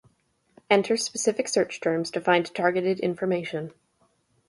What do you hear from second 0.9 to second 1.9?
specific search